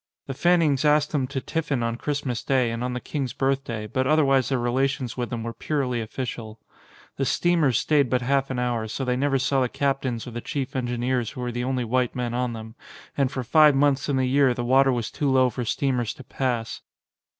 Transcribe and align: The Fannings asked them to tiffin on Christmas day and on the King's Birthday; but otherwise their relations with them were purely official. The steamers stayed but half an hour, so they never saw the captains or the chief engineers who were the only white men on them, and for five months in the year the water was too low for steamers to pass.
The 0.25 0.33
Fannings 0.33 0.83
asked 0.83 1.11
them 1.11 1.27
to 1.27 1.39
tiffin 1.39 1.83
on 1.83 1.95
Christmas 1.95 2.41
day 2.43 2.71
and 2.71 2.83
on 2.83 2.93
the 2.93 2.99
King's 2.99 3.33
Birthday; 3.33 3.85
but 3.85 4.07
otherwise 4.07 4.49
their 4.49 4.57
relations 4.57 5.15
with 5.15 5.29
them 5.29 5.43
were 5.43 5.53
purely 5.53 6.01
official. 6.01 6.59
The 7.17 7.23
steamers 7.25 7.77
stayed 7.77 8.09
but 8.09 8.23
half 8.23 8.49
an 8.49 8.57
hour, 8.57 8.87
so 8.87 9.05
they 9.05 9.15
never 9.15 9.37
saw 9.37 9.61
the 9.61 9.69
captains 9.69 10.25
or 10.25 10.31
the 10.31 10.41
chief 10.41 10.75
engineers 10.75 11.29
who 11.29 11.41
were 11.41 11.51
the 11.51 11.63
only 11.63 11.83
white 11.85 12.15
men 12.15 12.33
on 12.33 12.53
them, 12.53 12.73
and 13.15 13.31
for 13.31 13.43
five 13.43 13.75
months 13.75 14.09
in 14.09 14.15
the 14.17 14.25
year 14.25 14.55
the 14.55 14.65
water 14.65 14.91
was 14.91 15.11
too 15.11 15.29
low 15.29 15.51
for 15.51 15.65
steamers 15.65 16.15
to 16.15 16.23
pass. 16.23 16.81